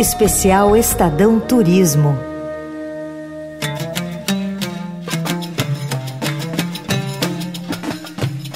Especial 0.00 0.74
Estadão 0.74 1.38
Turismo. 1.38 2.18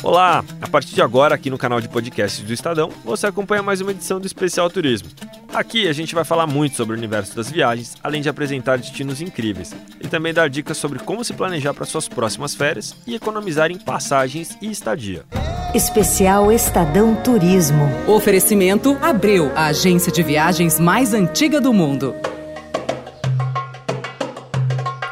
Olá! 0.03 0.43
A 0.63 0.67
partir 0.67 0.95
de 0.95 1.03
agora, 1.03 1.35
aqui 1.35 1.51
no 1.51 1.59
canal 1.59 1.83
de 1.83 1.89
podcasts 1.91 2.43
do 2.43 2.51
Estadão, 2.51 2.89
você 3.05 3.27
acompanha 3.27 3.63
mais 3.63 3.83
uma 3.83 3.91
edição 3.91 4.19
do 4.19 4.27
Especial 4.27 4.71
Turismo. 4.71 5.11
Aqui 5.55 5.87
a 5.87 5.93
gente 5.93 6.17
vai 6.17 6.25
falar 6.25 6.49
muito 6.49 6.75
sobre 6.75 6.97
o 6.97 6.99
universo 6.99 7.37
das 7.37 7.49
viagens, 7.49 7.95
além 8.03 8.21
de 8.21 8.29
apresentar 8.29 8.77
destinos 8.77 9.21
incríveis 9.21 9.73
e 10.01 10.09
também 10.09 10.35
dar 10.35 10.51
dicas 10.51 10.77
sobre 10.77 10.99
como 10.99 11.25
se 11.25 11.33
planejar 11.33 11.73
para 11.73 11.87
suas 11.87 12.09
próximas 12.09 12.57
férias 12.57 12.97
e 13.07 13.15
economizar 13.15 13.71
em 13.71 13.79
passagens 13.79 14.59
e 14.61 14.69
estadia. 14.69 15.25
Especial 15.73 16.51
Estadão 16.51 17.15
Turismo. 17.15 17.89
Oferecimento 18.09 18.99
Abreu, 19.01 19.53
a 19.55 19.67
agência 19.67 20.11
de 20.11 20.25
viagens 20.25 20.81
mais 20.81 21.15
antiga 21.15 21.61
do 21.61 21.73
mundo. 21.73 22.17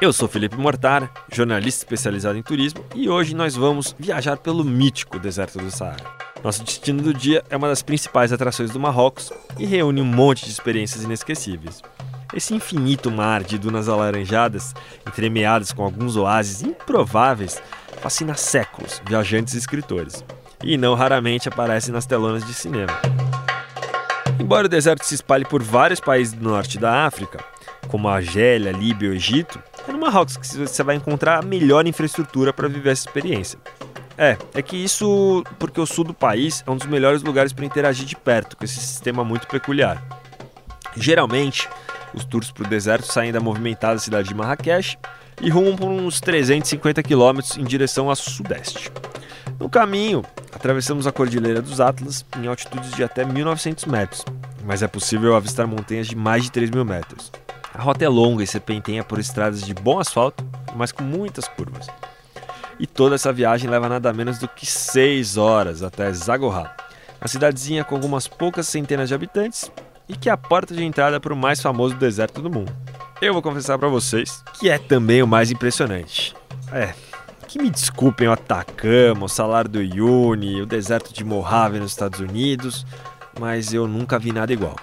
Eu 0.00 0.12
sou 0.12 0.26
Felipe 0.26 0.56
Mortar, 0.56 1.08
jornalista 1.32 1.84
especializado 1.84 2.36
em 2.36 2.42
turismo, 2.42 2.84
e 2.96 3.08
hoje 3.08 3.32
nós 3.36 3.54
vamos 3.54 3.94
viajar 3.96 4.36
pelo 4.36 4.64
mítico 4.64 5.20
deserto 5.20 5.58
do 5.58 5.70
Saara. 5.70 6.31
Nosso 6.42 6.64
destino 6.64 7.00
do 7.02 7.14
dia 7.14 7.44
é 7.48 7.56
uma 7.56 7.68
das 7.68 7.82
principais 7.82 8.32
atrações 8.32 8.70
do 8.70 8.80
Marrocos 8.80 9.32
e 9.58 9.64
reúne 9.64 10.00
um 10.00 10.04
monte 10.04 10.44
de 10.44 10.50
experiências 10.50 11.04
inesquecíveis. 11.04 11.80
Esse 12.34 12.52
infinito 12.54 13.10
mar 13.10 13.44
de 13.44 13.58
dunas 13.58 13.88
alaranjadas, 13.88 14.74
entremeadas 15.06 15.70
com 15.70 15.84
alguns 15.84 16.16
oásis 16.16 16.62
improváveis, 16.62 17.62
fascina 18.00 18.34
séculos 18.34 19.00
viajantes 19.06 19.54
e 19.54 19.58
escritores 19.58 20.24
e 20.64 20.76
não 20.76 20.94
raramente 20.94 21.48
aparece 21.48 21.92
nas 21.92 22.06
telonas 22.06 22.44
de 22.44 22.54
cinema. 22.54 22.92
Embora 24.40 24.66
o 24.66 24.70
deserto 24.70 25.04
se 25.04 25.14
espalhe 25.14 25.44
por 25.44 25.62
vários 25.62 26.00
países 26.00 26.32
do 26.32 26.42
norte 26.42 26.78
da 26.78 27.06
África, 27.06 27.38
como 27.86 28.08
a 28.08 28.16
Argélia, 28.16 28.72
Líbia 28.72 29.10
ou 29.10 29.14
Egito, 29.14 29.62
é 29.86 29.92
no 29.92 29.98
Marrocos 29.98 30.36
que 30.36 30.46
você 30.56 30.82
vai 30.82 30.96
encontrar 30.96 31.38
a 31.38 31.42
melhor 31.42 31.86
infraestrutura 31.86 32.52
para 32.52 32.66
viver 32.66 32.90
essa 32.90 33.06
experiência. 33.06 33.58
É, 34.22 34.38
é 34.54 34.62
que 34.62 34.76
isso 34.76 35.42
porque 35.58 35.80
o 35.80 35.84
sul 35.84 36.04
do 36.04 36.14
país 36.14 36.62
é 36.64 36.70
um 36.70 36.76
dos 36.76 36.86
melhores 36.86 37.24
lugares 37.24 37.52
para 37.52 37.64
interagir 37.64 38.06
de 38.06 38.14
perto 38.14 38.56
com 38.56 38.64
esse 38.64 38.78
sistema 38.78 39.24
muito 39.24 39.48
peculiar. 39.48 40.00
Geralmente, 40.96 41.68
os 42.14 42.24
tours 42.24 42.52
para 42.52 42.64
o 42.64 42.68
deserto 42.68 43.12
saem 43.12 43.32
da 43.32 43.40
movimentada 43.40 43.98
cidade 43.98 44.28
de 44.28 44.34
Marrakech 44.36 44.96
e 45.40 45.50
rumam 45.50 45.74
por 45.74 45.88
uns 45.88 46.20
350 46.20 47.02
quilômetros 47.02 47.58
em 47.58 47.64
direção 47.64 48.08
a 48.08 48.14
sudeste. 48.14 48.92
No 49.58 49.68
caminho, 49.68 50.24
atravessamos 50.52 51.04
a 51.04 51.10
Cordilheira 51.10 51.60
dos 51.60 51.80
Atlas 51.80 52.24
em 52.40 52.46
altitudes 52.46 52.92
de 52.92 53.02
até 53.02 53.24
1900 53.24 53.86
metros, 53.86 54.24
mas 54.64 54.84
é 54.84 54.86
possível 54.86 55.34
avistar 55.34 55.66
montanhas 55.66 56.06
de 56.06 56.14
mais 56.14 56.44
de 56.44 56.52
3 56.52 56.70
mil 56.70 56.84
metros. 56.84 57.32
A 57.74 57.82
rota 57.82 58.04
é 58.04 58.08
longa 58.08 58.44
e 58.44 58.46
serpenteia 58.46 59.02
por 59.02 59.18
estradas 59.18 59.62
de 59.62 59.74
bom 59.74 59.98
asfalto, 59.98 60.48
mas 60.76 60.92
com 60.92 61.02
muitas 61.02 61.48
curvas. 61.48 61.88
E 62.82 62.86
toda 62.88 63.14
essa 63.14 63.32
viagem 63.32 63.70
leva 63.70 63.88
nada 63.88 64.12
menos 64.12 64.40
do 64.40 64.48
que 64.48 64.66
6 64.66 65.36
horas 65.36 65.84
até 65.84 66.12
Zagorra, 66.12 66.74
uma 67.20 67.28
cidadezinha 67.28 67.84
com 67.84 67.94
algumas 67.94 68.26
poucas 68.26 68.66
centenas 68.66 69.08
de 69.08 69.14
habitantes 69.14 69.70
e 70.08 70.16
que 70.16 70.28
é 70.28 70.32
a 70.32 70.36
porta 70.36 70.74
de 70.74 70.82
entrada 70.82 71.20
para 71.20 71.32
o 71.32 71.36
mais 71.36 71.62
famoso 71.62 71.94
deserto 71.94 72.42
do 72.42 72.50
mundo. 72.50 72.74
Eu 73.20 73.34
vou 73.34 73.40
confessar 73.40 73.78
para 73.78 73.86
vocês 73.86 74.42
que 74.58 74.68
é 74.68 74.78
também 74.78 75.22
o 75.22 75.28
mais 75.28 75.52
impressionante. 75.52 76.34
É, 76.72 76.92
que 77.46 77.62
me 77.62 77.70
desculpem 77.70 78.26
o 78.26 78.32
Atacama, 78.32 79.26
o 79.26 79.28
salário 79.28 79.70
do 79.70 79.78
Uyuni, 79.78 80.60
o 80.60 80.66
deserto 80.66 81.14
de 81.14 81.22
Mojave 81.22 81.78
nos 81.78 81.92
Estados 81.92 82.18
Unidos, 82.18 82.84
mas 83.38 83.72
eu 83.72 83.86
nunca 83.86 84.18
vi 84.18 84.32
nada 84.32 84.52
igual. 84.52 84.74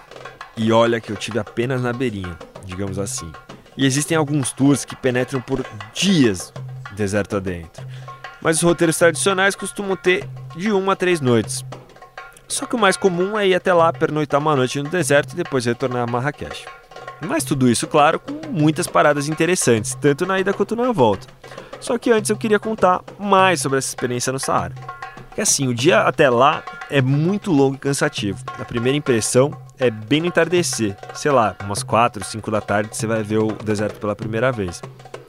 E 0.55 0.71
olha 0.71 1.01
que 1.01 1.11
eu 1.11 1.17
tive 1.17 1.37
apenas 1.37 1.81
na 1.81 1.91
beirinha, 1.91 2.39
digamos 2.63 2.97
assim. 2.97 3.29
E 3.75 3.85
existem 3.85 4.17
alguns 4.17 4.53
tours 4.53 4.85
que 4.85 4.95
penetram 4.95 5.41
por 5.41 5.65
dias 5.93 6.53
deserto 6.99 7.37
adentro. 7.37 7.88
Mas 8.41 8.57
os 8.57 8.63
roteiros 8.63 8.97
tradicionais 8.97 9.55
costumam 9.55 9.95
ter 9.95 10.27
de 10.55 10.71
uma 10.71 10.93
a 10.93 10.95
três 10.95 11.19
noites. 11.21 11.65
Só 12.47 12.65
que 12.65 12.75
o 12.75 12.79
mais 12.79 12.97
comum 12.97 13.37
é 13.37 13.47
ir 13.47 13.55
até 13.55 13.73
lá, 13.73 13.93
pernoitar 13.93 14.39
uma 14.39 14.55
noite 14.55 14.81
no 14.81 14.89
deserto 14.89 15.33
e 15.33 15.35
depois 15.35 15.65
retornar 15.65 16.03
a 16.03 16.11
Marrakech. 16.11 16.65
Mas 17.21 17.43
tudo 17.43 17.69
isso, 17.69 17.85
claro, 17.85 18.19
com 18.19 18.47
muitas 18.49 18.87
paradas 18.87 19.27
interessantes, 19.27 19.93
tanto 19.95 20.25
na 20.25 20.39
ida 20.39 20.53
quanto 20.53 20.75
na 20.75 20.91
volta. 20.91 21.27
Só 21.79 21.97
que 21.97 22.11
antes 22.11 22.29
eu 22.29 22.37
queria 22.37 22.59
contar 22.59 23.01
mais 23.19 23.61
sobre 23.61 23.77
essa 23.77 23.89
experiência 23.89 24.33
no 24.33 24.39
Saara. 24.39 24.73
Que 25.35 25.41
assim, 25.41 25.67
o 25.67 25.73
dia 25.73 26.01
até 26.01 26.29
lá 26.29 26.63
é 26.89 27.01
muito 27.01 27.51
longo 27.51 27.75
e 27.75 27.79
cansativo. 27.79 28.43
A 28.57 28.65
primeira 28.65 28.97
impressão 28.97 29.51
é 29.77 29.89
bem 29.89 30.21
no 30.21 30.27
entardecer. 30.27 30.97
Sei 31.13 31.31
lá, 31.31 31.55
umas 31.63 31.83
4, 31.83 32.23
5 32.23 32.51
da 32.51 32.61
tarde 32.61 32.95
você 32.95 33.05
vai 33.05 33.21
ver 33.21 33.37
o 33.37 33.51
deserto 33.51 33.99
pela 33.99 34.15
primeira 34.15 34.51
vez. 34.51 34.81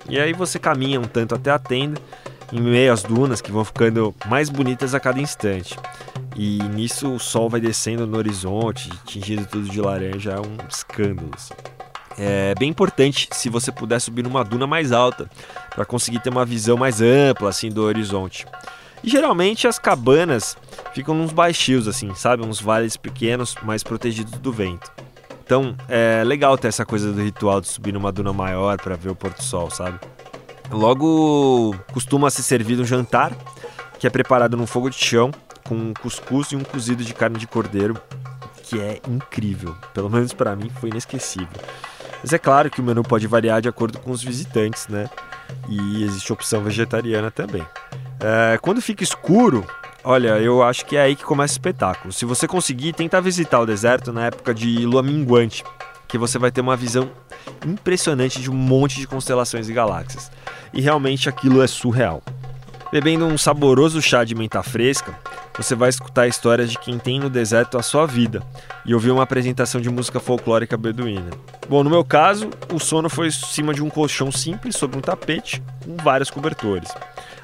E 0.09 0.19
aí 0.19 0.33
você 0.33 0.59
caminha 0.59 0.99
um 0.99 1.05
tanto 1.05 1.35
até 1.35 1.51
a 1.51 1.59
tenda, 1.59 2.01
em 2.53 2.61
meio 2.61 2.93
às 2.93 3.03
dunas 3.03 3.41
que 3.41 3.53
vão 3.53 3.65
ficando 3.65 4.15
mais 4.27 4.49
bonitas 4.49 4.95
a 4.95 5.01
cada 5.01 5.21
instante. 5.21 5.77
E 6.37 6.59
nisso 6.75 7.13
o 7.13 7.19
sol 7.19 7.49
vai 7.49 7.61
descendo 7.61 8.07
no 8.07 8.17
horizonte, 8.17 8.91
tingindo 9.05 9.47
tudo 9.47 9.69
de 9.69 9.81
laranja, 9.81 10.33
é 10.33 10.41
um 10.41 10.57
escândalo. 10.69 11.31
Assim. 11.35 11.55
É 12.19 12.55
bem 12.59 12.69
importante 12.69 13.29
se 13.33 13.49
você 13.49 13.73
puder 13.73 14.01
subir 14.01 14.23
numa 14.23 14.45
duna 14.45 14.67
mais 14.67 14.93
alta, 14.93 15.31
para 15.75 15.85
conseguir 15.85 16.21
ter 16.21 16.31
uma 16.31 16.45
visão 16.45 16.77
mais 16.77 17.01
ampla 17.01 17.49
assim 17.49 17.71
do 17.71 17.83
horizonte. 17.83 18.47
E 19.03 19.09
geralmente 19.09 19.67
as 19.67 19.79
cabanas 19.79 20.57
ficam 20.93 21.15
nos 21.15 21.33
baixios 21.33 21.89
assim, 21.89 22.15
sabe, 22.15 22.45
uns 22.45 22.61
vales 22.61 22.97
pequenos, 22.97 23.55
mais 23.63 23.83
protegidos 23.83 24.39
do 24.39 24.53
vento. 24.53 24.91
Então 25.45 25.75
é 25.89 26.23
legal 26.25 26.57
ter 26.59 26.69
essa 26.69 26.85
coisa 26.85 27.13
do 27.13 27.23
ritual 27.23 27.61
de 27.61 27.69
subir 27.69 27.93
numa 27.93 28.13
duna 28.13 28.33
maior 28.33 28.77
para 28.79 28.97
ver 28.97 29.11
o 29.11 29.15
pôr 29.15 29.31
do 29.31 29.43
sol, 29.43 29.71
sabe? 29.71 29.99
Logo 30.71 31.75
costuma 31.93 32.31
ser 32.31 32.43
servido 32.43 32.83
um 32.83 32.87
jantar 32.87 33.33
que 33.99 34.07
é 34.07 34.11
preparado 34.11 34.57
num 34.57 34.67
fogo 34.67 34.89
de 34.89 34.97
chão 34.97 35.31
com 35.69 35.75
um 35.75 35.95
cuscuz 35.95 36.53
e 36.53 36.57
um 36.57 36.65
cozido 36.65 37.05
de 37.05 37.13
carne 37.13 37.39
de 37.39 37.47
cordeiro, 37.47 38.01
que 38.63 38.81
é 38.81 39.01
incrível. 39.07 39.77
Pelo 39.93 40.09
menos 40.09 40.33
para 40.33 40.57
mim 40.57 40.71
foi 40.81 40.89
inesquecível. 40.89 41.49
Mas 42.23 42.33
é 42.33 42.39
claro 42.39 42.71
que 42.71 42.81
o 42.81 42.85
menu 42.85 43.03
pode 43.03 43.27
variar 43.27 43.61
de 43.61 43.69
acordo 43.69 43.99
com 43.99 44.11
os 44.11 44.23
visitantes, 44.23 44.89
né? 44.89 45.09
E 45.69 46.05
existe 46.05 46.33
opção 46.33 46.63
vegetariana 46.63 47.31
também. 47.31 47.65
É, 48.21 48.59
quando 48.59 48.81
fica 48.81 49.03
escuro, 49.03 49.67
olha, 50.05 50.39
eu 50.39 50.63
acho 50.63 50.85
que 50.87 50.97
é 50.97 51.03
aí 51.03 51.17
que 51.17 51.25
começa 51.25 51.53
o 51.53 51.57
espetáculo. 51.57 52.13
Se 52.13 52.25
você 52.25 52.47
conseguir, 52.47 52.93
tenta 52.93 53.21
visitar 53.21 53.61
o 53.61 53.67
deserto 53.67 54.13
na 54.13 54.27
época 54.27 54.55
de 54.55 54.85
lua 54.87 55.03
minguante, 55.03 55.65
que 56.11 56.19
você 56.19 56.39
vai 56.39 56.51
ter 56.51 56.61
uma 56.61 56.77
visão 56.77 57.11
impressionante 57.65 58.41
de 58.41 58.51
um 58.51 58.55
monte 58.55 58.99
de 58.99 59.07
constelações 59.07 59.69
e 59.69 59.73
galáxias. 59.73 60.31
E 60.73 60.81
realmente 60.81 61.29
aquilo 61.29 61.63
é 61.63 61.67
surreal. 61.67 62.23
Bebendo 62.93 63.25
um 63.25 63.39
saboroso 63.39 64.03
chá 64.03 64.25
de 64.25 64.35
menta 64.35 64.63
fresca, 64.65 65.17
você 65.57 65.77
vai 65.77 65.89
escutar 65.89 66.27
histórias 66.27 66.73
de 66.73 66.79
quem 66.79 66.99
tem 66.99 67.21
no 67.21 67.31
deserto 67.31 67.79
a 67.79 67.83
sua 67.83 68.05
vida 68.05 68.43
e 68.85 68.93
ouvir 68.93 69.13
uma 69.13 69.23
apresentação 69.23 69.81
de 69.81 69.89
música 69.89 70.19
folclórica 70.19 70.77
beduína. 70.77 71.31
Bom, 71.69 71.85
no 71.85 71.91
meu 71.91 72.05
caso, 72.05 72.51
o 72.73 72.81
sono 72.81 73.09
foi 73.09 73.29
em 73.29 73.31
cima 73.31 73.73
de 73.73 73.81
um 73.81 73.89
colchão 73.89 74.33
simples 74.33 74.75
sobre 74.75 74.99
um 74.99 75.01
tapete 75.01 75.63
com 75.85 75.97
vários 76.03 76.31
cobertores. 76.31 76.91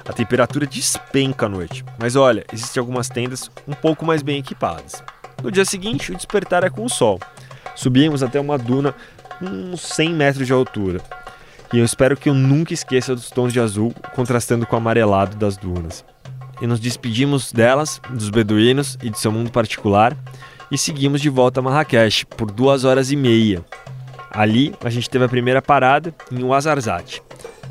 A 0.05 0.11
temperatura 0.11 0.65
despenca 0.65 1.45
à 1.45 1.49
noite, 1.49 1.85
mas 1.97 2.17
olha, 2.17 2.45
existem 2.51 2.81
algumas 2.81 3.07
tendas 3.07 3.49
um 3.65 3.73
pouco 3.73 4.05
mais 4.05 4.21
bem 4.21 4.39
equipadas. 4.39 5.01
No 5.41 5.51
dia 5.51 5.63
seguinte, 5.63 6.11
o 6.11 6.15
despertar 6.15 6.65
é 6.65 6.69
com 6.69 6.83
o 6.83 6.89
sol. 6.89 7.19
Subimos 7.77 8.21
até 8.23 8.39
uma 8.39 8.57
duna 8.57 8.93
uns 9.41 9.81
100 9.81 10.13
metros 10.13 10.45
de 10.45 10.51
altura 10.51 10.99
e 11.71 11.79
eu 11.79 11.85
espero 11.85 12.15
que 12.15 12.29
eu 12.29 12.33
nunca 12.33 12.73
esqueça 12.73 13.13
dos 13.13 13.29
tons 13.29 13.53
de 13.53 13.59
azul 13.59 13.93
contrastando 14.15 14.65
com 14.65 14.75
o 14.75 14.79
amarelado 14.79 15.35
das 15.35 15.57
dunas. 15.57 16.03
E 16.61 16.65
nos 16.65 16.79
despedimos 16.79 17.51
delas, 17.51 18.01
dos 18.09 18.29
beduínos 18.29 18.97
e 19.03 19.09
de 19.09 19.19
seu 19.19 19.31
mundo 19.31 19.51
particular, 19.51 20.17
e 20.71 20.77
seguimos 20.77 21.21
de 21.21 21.29
volta 21.29 21.59
a 21.59 21.63
Marrakech 21.63 22.25
por 22.25 22.51
duas 22.51 22.83
horas 22.83 23.11
e 23.11 23.15
meia. 23.15 23.63
Ali 24.31 24.73
a 24.83 24.89
gente 24.89 25.09
teve 25.09 25.25
a 25.25 25.29
primeira 25.29 25.61
parada 25.61 26.13
em 26.31 26.43
Ouarzazate. 26.43 27.21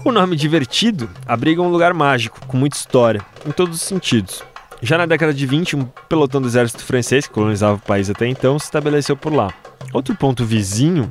O 0.05 0.13
nome 0.13 0.37
divertido 0.37 1.11
abriga 1.27 1.61
um 1.61 1.69
lugar 1.69 1.93
mágico, 1.93 2.39
com 2.47 2.57
muita 2.57 2.77
história, 2.77 3.25
em 3.45 3.51
todos 3.51 3.77
os 3.77 3.83
sentidos. 3.83 4.43
Já 4.81 4.99
na 4.99 5.07
década 5.07 5.33
de 5.35 5.47
20, 5.47 5.75
um 5.75 5.85
pelotão 6.09 6.41
do 6.41 6.47
exército 6.47 6.85
francês, 6.85 7.27
que 7.27 7.33
colonizava 7.33 7.75
o 7.75 7.81
país 7.81 8.09
até 8.09 8.27
então, 8.27 8.59
se 8.59 8.67
estabeleceu 8.67 9.17
por 9.17 9.33
lá. 9.33 9.53
Outro 9.93 10.15
ponto 10.15 10.45
vizinho 10.45 11.11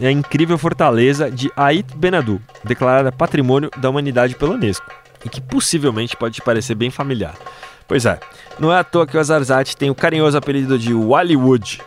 é 0.00 0.08
a 0.08 0.12
incrível 0.12 0.58
fortaleza 0.58 1.30
de 1.30 1.50
Ait 1.56 1.86
Benadu, 1.96 2.40
declarada 2.64 3.12
Patrimônio 3.12 3.70
da 3.76 3.88
Humanidade 3.88 4.34
pela 4.34 4.54
Unesco, 4.54 4.90
e 5.24 5.28
que 5.28 5.40
possivelmente 5.40 6.16
pode 6.16 6.36
te 6.36 6.42
parecer 6.42 6.74
bem 6.74 6.90
familiar. 6.90 7.34
Pois 7.88 8.04
é, 8.04 8.18
não 8.58 8.72
é 8.72 8.78
à 8.78 8.84
toa 8.84 9.06
que 9.06 9.16
o 9.16 9.20
Azarzate 9.20 9.76
tem 9.76 9.90
o 9.90 9.94
carinhoso 9.94 10.36
apelido 10.36 10.78
de 10.78 10.92
Hollywood. 10.92 11.80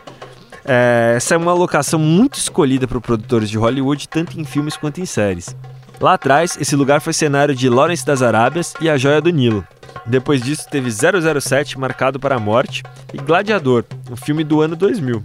É, 0.64 1.14
essa 1.16 1.34
é 1.34 1.38
uma 1.38 1.52
locação 1.52 1.98
muito 1.98 2.38
escolhida 2.38 2.88
por 2.88 3.00
produtores 3.00 3.50
de 3.50 3.58
Hollywood, 3.58 4.08
tanto 4.08 4.40
em 4.40 4.44
filmes 4.44 4.76
quanto 4.76 5.00
em 5.00 5.06
séries. 5.06 5.54
Lá 6.00 6.14
atrás, 6.14 6.56
esse 6.58 6.74
lugar 6.74 7.00
foi 7.00 7.12
cenário 7.12 7.54
de 7.54 7.68
Lawrence 7.68 8.04
das 8.06 8.22
Arábias 8.22 8.74
e 8.80 8.88
A 8.88 8.96
Joia 8.96 9.20
do 9.20 9.30
Nilo. 9.30 9.66
Depois 10.06 10.40
disso, 10.40 10.66
teve 10.70 10.90
007 10.90 11.78
Marcado 11.78 12.18
para 12.18 12.36
a 12.36 12.40
Morte 12.40 12.82
e 13.12 13.18
Gladiador, 13.18 13.84
um 14.10 14.16
filme 14.16 14.42
do 14.42 14.62
ano 14.62 14.74
2000. 14.74 15.22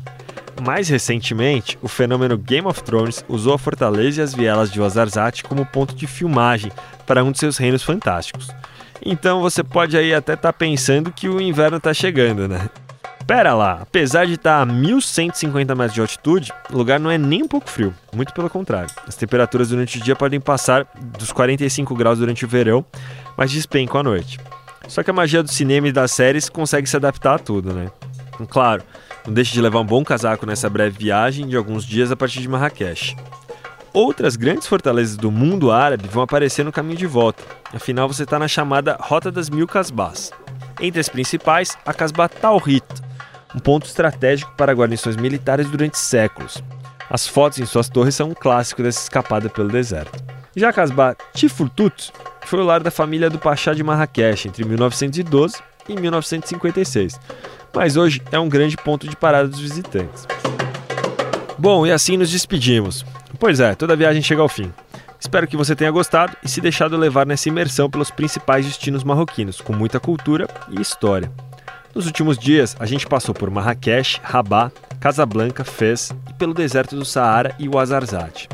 Mais 0.62 0.90
recentemente, 0.90 1.78
o 1.82 1.88
fenômeno 1.88 2.38
Game 2.38 2.68
of 2.68 2.82
Thrones 2.84 3.24
usou 3.28 3.54
a 3.54 3.58
fortaleza 3.58 4.22
e 4.22 4.24
as 4.24 4.34
vielas 4.34 4.72
de 4.72 4.82
Ozarzate 4.82 5.44
como 5.44 5.66
ponto 5.66 5.96
de 5.96 6.08
filmagem 6.08 6.72
para 7.06 7.24
um 7.24 7.32
de 7.32 7.40
seus 7.40 7.58
reinos 7.58 7.84
fantásticos. 7.84 8.50
Então 9.04 9.42
você 9.42 9.64
pode 9.64 9.98
aí 9.98 10.14
até 10.14 10.34
estar 10.34 10.52
tá 10.52 10.58
pensando 10.58 11.12
que 11.12 11.28
o 11.28 11.42
inverno 11.42 11.78
está 11.78 11.94
chegando, 11.94 12.48
né? 12.48 12.70
Pera 13.28 13.56
lá, 13.56 13.80
apesar 13.82 14.28
de 14.28 14.34
estar 14.34 14.62
a 14.62 14.66
1150 14.66 15.74
metros 15.74 15.96
de 15.96 16.02
altitude, 16.02 16.54
o 16.72 16.78
lugar 16.78 17.00
não 17.00 17.10
é 17.10 17.18
nem 17.18 17.42
um 17.42 17.48
pouco 17.48 17.68
frio, 17.68 17.92
muito 18.14 18.32
pelo 18.34 18.50
contrário. 18.50 18.90
As 19.08 19.16
temperaturas 19.16 19.70
durante 19.70 19.98
o 19.98 20.02
dia 20.02 20.16
podem 20.16 20.40
passar 20.40 20.88
dos 21.18 21.32
45 21.32 21.96
graus 21.96 22.20
durante 22.20 22.46
o 22.46 22.48
verão, 22.48 22.86
mas 23.36 23.52
despencam 23.52 24.00
à 24.00 24.04
noite. 24.04 24.40
Só 24.88 25.02
que 25.02 25.10
a 25.10 25.14
magia 25.14 25.42
do 25.42 25.52
cinema 25.52 25.88
e 25.88 25.92
das 25.92 26.12
séries 26.12 26.50
consegue 26.50 26.88
se 26.88 26.96
adaptar 26.96 27.36
a 27.36 27.40
tudo, 27.40 27.74
né? 27.74 27.90
Claro, 28.48 28.84
não 29.26 29.34
deixe 29.34 29.54
de 29.54 29.62
levar 29.62 29.80
um 29.80 29.86
bom 29.86 30.04
casaco 30.04 30.46
nessa 30.46 30.70
breve 30.70 30.98
viagem 30.98 31.48
de 31.48 31.58
alguns 31.58 31.86
dias 31.86 32.12
a 32.12 32.16
partir 32.16 32.42
de 32.42 32.48
Marrakech. 32.48 33.16
Outras 33.92 34.36
grandes 34.36 34.68
fortalezas 34.68 35.16
do 35.16 35.32
mundo 35.32 35.72
árabe 35.72 36.08
vão 36.08 36.22
aparecer 36.22 36.64
no 36.64 36.72
caminho 36.72 36.98
de 36.98 37.08
volta, 37.08 37.44
afinal 37.74 38.08
você 38.08 38.24
está 38.24 38.38
na 38.38 38.48
chamada 38.48 38.98
Rota 39.00 39.32
das 39.32 39.50
Mil 39.50 39.66
Casbás. 39.66 40.32
Entre 40.80 41.00
as 41.00 41.08
principais, 41.08 41.78
a 41.86 41.94
Casbah 41.94 42.28
Tawhid, 42.28 42.84
um 43.56 43.60
ponto 43.60 43.86
estratégico 43.86 44.54
para 44.58 44.74
guarnições 44.74 45.16
militares 45.16 45.70
durante 45.70 45.98
séculos. 45.98 46.62
As 47.10 47.26
fotos 47.26 47.60
em 47.60 47.66
suas 47.66 47.88
torres 47.88 48.16
são 48.16 48.30
um 48.30 48.34
clássico 48.34 48.84
dessa 48.84 49.02
escapada 49.02 49.50
pelo 49.50 49.70
deserto. 49.70 50.22
Já 50.56 50.70
a 50.70 50.74
Casbah 50.74 51.16
Tifurtut 51.34 52.12
foi 52.46 52.60
o 52.60 52.64
lar 52.64 52.84
da 52.84 52.92
família 52.92 53.30
do 53.30 53.40
Pachá 53.40 53.74
de 53.74 53.84
Marrakech 53.84 54.48
entre 54.48 54.66
1912 54.66 55.56
e 55.88 55.96
1956, 55.96 57.20
mas 57.74 57.98
hoje 57.98 58.22
é 58.32 58.40
um 58.40 58.50
grande 58.50 58.78
ponto 58.78 59.08
de 59.08 59.16
parada 59.16 59.48
dos 59.48 59.60
visitantes. 59.60 60.28
Bom, 61.58 61.86
e 61.86 61.92
assim 61.92 62.18
nos 62.18 62.30
despedimos. 62.30 63.06
Pois 63.40 63.60
é, 63.60 63.76
toda 63.76 63.96
viagem 63.96 64.22
chega 64.22 64.42
ao 64.42 64.50
fim. 64.50 64.72
Espero 65.20 65.48
que 65.48 65.58
você 65.58 65.76
tenha 65.76 65.92
gostado 65.92 66.36
e 66.44 66.50
se 66.50 66.62
deixado 66.62 66.98
levar 66.98 67.26
nessa 67.26 67.50
imersão 67.50 67.90
pelos 67.90 68.12
principais 68.12 68.66
destinos 68.66 69.04
marroquinos, 69.04 69.60
com 69.62 69.74
muita 69.74 70.00
cultura 70.00 70.48
e 70.70 70.82
história. 70.82 71.32
Nos 71.96 72.06
últimos 72.06 72.38
dias, 72.38 72.76
a 72.80 72.86
gente 72.86 73.08
passou 73.08 73.34
por 73.34 73.50
Marrakech, 73.50 74.20
Rabat, 74.22 74.74
Casablanca, 75.00 75.64
Fez 75.64 76.14
e 76.30 76.34
pelo 76.34 76.54
deserto 76.54 76.96
do 76.96 77.06
Saara 77.06 77.56
e 77.58 77.70
o 77.70 77.80
Azarzate. 77.80 78.50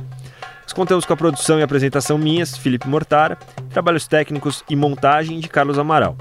Nós 0.61 0.73
contamos 0.73 1.05
com 1.05 1.13
a 1.13 1.17
produção 1.17 1.59
e 1.59 1.63
apresentação 1.63 2.17
minhas, 2.17 2.55
Felipe 2.55 2.87
Mortara, 2.87 3.37
trabalhos 3.71 4.07
técnicos 4.07 4.63
e 4.69 4.75
montagem 4.75 5.39
de 5.39 5.49
Carlos 5.49 5.77
Amaral. 5.77 6.15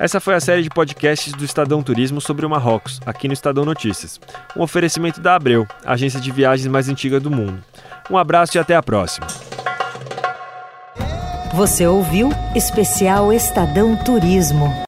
Essa 0.00 0.20
foi 0.20 0.34
a 0.34 0.40
série 0.40 0.62
de 0.62 0.70
podcasts 0.70 1.32
do 1.32 1.44
Estadão 1.44 1.82
Turismo 1.82 2.20
sobre 2.20 2.46
o 2.46 2.50
Marrocos, 2.50 3.00
aqui 3.04 3.26
no 3.26 3.34
Estadão 3.34 3.64
Notícias. 3.64 4.20
Um 4.56 4.62
oferecimento 4.62 5.20
da 5.20 5.34
Abreu, 5.34 5.66
a 5.84 5.94
agência 5.94 6.20
de 6.20 6.30
viagens 6.30 6.68
mais 6.68 6.88
antiga 6.88 7.18
do 7.18 7.30
mundo. 7.30 7.58
Um 8.08 8.16
abraço 8.16 8.56
e 8.56 8.60
até 8.60 8.76
a 8.76 8.82
próxima. 8.82 9.26
Você 11.52 11.84
ouviu 11.84 12.30
Especial 12.54 13.32
Estadão 13.32 13.96
Turismo. 14.04 14.86